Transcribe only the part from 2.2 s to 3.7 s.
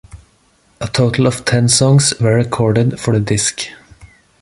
recorded for the disc.